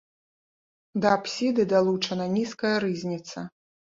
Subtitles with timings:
[1.01, 3.45] Да апсіды далучана нізкая рызніца.